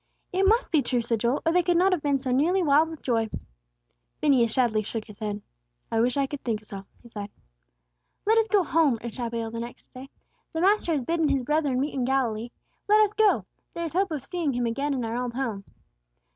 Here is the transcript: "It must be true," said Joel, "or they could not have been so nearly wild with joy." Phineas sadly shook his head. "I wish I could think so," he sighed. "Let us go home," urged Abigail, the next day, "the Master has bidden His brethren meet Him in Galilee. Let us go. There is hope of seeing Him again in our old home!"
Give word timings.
"It 0.33 0.47
must 0.47 0.71
be 0.71 0.81
true," 0.81 0.99
said 1.01 1.19
Joel, 1.19 1.43
"or 1.45 1.51
they 1.51 1.61
could 1.61 1.77
not 1.77 1.91
have 1.91 2.01
been 2.01 2.17
so 2.17 2.31
nearly 2.31 2.63
wild 2.63 2.89
with 2.89 3.03
joy." 3.03 3.29
Phineas 4.19 4.51
sadly 4.55 4.81
shook 4.81 5.05
his 5.05 5.19
head. 5.19 5.43
"I 5.91 5.99
wish 6.01 6.17
I 6.17 6.25
could 6.25 6.43
think 6.43 6.63
so," 6.63 6.85
he 7.03 7.07
sighed. 7.07 7.29
"Let 8.25 8.39
us 8.39 8.47
go 8.47 8.63
home," 8.63 8.97
urged 9.03 9.19
Abigail, 9.19 9.51
the 9.51 9.59
next 9.59 9.93
day, 9.93 10.09
"the 10.53 10.61
Master 10.61 10.91
has 10.93 11.03
bidden 11.03 11.29
His 11.29 11.43
brethren 11.43 11.79
meet 11.79 11.93
Him 11.93 11.99
in 11.99 12.05
Galilee. 12.05 12.49
Let 12.89 12.99
us 13.01 13.13
go. 13.13 13.45
There 13.75 13.85
is 13.85 13.93
hope 13.93 14.09
of 14.09 14.25
seeing 14.25 14.53
Him 14.53 14.65
again 14.65 14.95
in 14.95 15.05
our 15.05 15.21
old 15.21 15.35
home!" 15.35 15.65